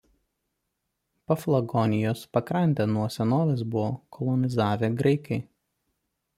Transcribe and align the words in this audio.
Paflagonijos 1.31 2.23
pakrantę 2.39 2.89
nuo 2.95 3.05
senovės 3.19 3.63
buvo 3.75 3.87
kolonizavę 4.19 4.93
graikai. 5.03 5.43